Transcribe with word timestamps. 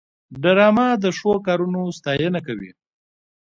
ډرامه 0.43 0.87
د 1.03 1.05
ښو 1.17 1.31
کارونو 1.47 1.81
ستاینه 1.97 2.39
کوي 2.47 2.71